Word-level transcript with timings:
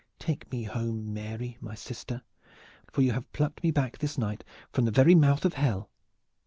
Take 0.17 0.51
me 0.51 0.63
home, 0.63 1.13
Mary, 1.13 1.59
my 1.61 1.75
sister, 1.75 2.23
for 2.91 3.03
you 3.03 3.11
have 3.11 3.31
plucked 3.33 3.61
me 3.61 3.69
back 3.69 3.99
this 3.99 4.17
night 4.17 4.43
from 4.73 4.85
the 4.85 4.89
very 4.89 5.13
mouth 5.13 5.45
of 5.45 5.53
Hell!" 5.53 5.91